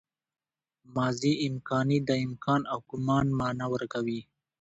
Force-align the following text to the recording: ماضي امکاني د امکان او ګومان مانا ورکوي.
ماضي 0.95 1.33
امکاني 1.47 1.97
د 2.07 2.09
امکان 2.25 2.61
او 2.71 2.79
ګومان 2.89 3.25
مانا 3.39 3.65
ورکوي. 3.73 4.19